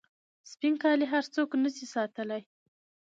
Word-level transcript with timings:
سپین 0.51 0.73
کالي 0.83 1.05
هر 1.13 1.23
څوک 1.33 1.49
نسي 1.63 1.85
ساتلای. 1.93 2.43